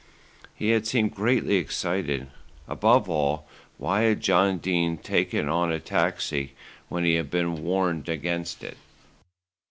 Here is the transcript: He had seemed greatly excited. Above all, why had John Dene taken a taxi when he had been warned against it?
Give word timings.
He 0.55 0.71
had 0.71 0.87
seemed 0.87 1.13
greatly 1.13 1.57
excited. 1.57 2.31
Above 2.67 3.07
all, 3.07 3.47
why 3.77 4.01
had 4.01 4.19
John 4.19 4.57
Dene 4.57 4.97
taken 4.97 5.47
a 5.47 5.79
taxi 5.79 6.53
when 6.89 7.03
he 7.03 7.13
had 7.13 7.29
been 7.29 7.63
warned 7.63 8.09
against 8.09 8.63
it? 8.63 8.77